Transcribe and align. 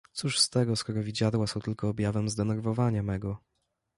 "Cóż 0.13 0.39
z 0.39 0.49
tego, 0.49 0.75
skoro 0.75 1.03
widziadła 1.03 1.47
są 1.47 1.59
tylko 1.59 1.89
objawem 1.89 2.29
zdenerwowania 2.29 3.03
mego." 3.03 3.37